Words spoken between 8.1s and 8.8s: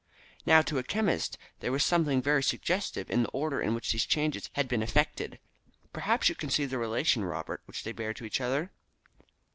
to each other?"